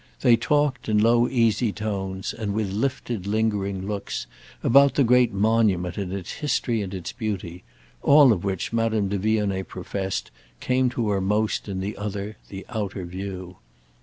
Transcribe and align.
They 0.21 0.35
talked, 0.35 0.89
in 0.89 0.97
low 0.97 1.29
easy 1.29 1.71
tones 1.71 2.33
and 2.33 2.55
with 2.55 2.71
lifted 2.71 3.27
lingering 3.27 3.85
looks, 3.85 4.25
about 4.63 4.95
the 4.95 5.03
great 5.03 5.31
monument 5.31 5.95
and 5.95 6.11
its 6.11 6.31
history 6.31 6.81
and 6.81 6.91
its 6.91 7.11
beauty—all 7.11 8.33
of 8.33 8.43
which, 8.43 8.73
Madame 8.73 9.09
de 9.09 9.19
Vionnet 9.19 9.67
professed, 9.67 10.31
came 10.59 10.89
to 10.89 11.09
her 11.09 11.21
most 11.21 11.69
in 11.69 11.81
the 11.81 11.95
other, 11.97 12.37
the 12.49 12.65
outer 12.69 13.05
view. 13.05 13.57